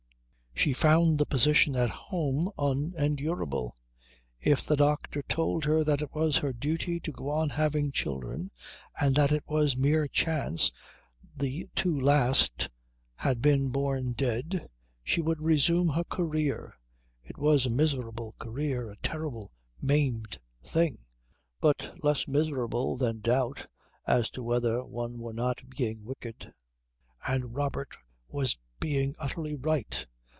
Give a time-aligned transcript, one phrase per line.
[0.53, 3.75] She found the position at home unendurable.
[4.39, 8.51] If the doctor told her that it was her duty to go on having children,
[8.99, 10.71] and that it was mere chance
[11.35, 12.69] the two last
[13.15, 14.69] had been born dead,
[15.03, 16.75] she would resume her career.
[17.23, 20.99] It was a miserable career a terrible, maimed thing
[21.59, 23.65] but less miserable than doubt
[24.05, 26.53] as to whether one were not being wicked
[27.27, 27.97] and Robert
[28.29, 30.05] was being utterly right.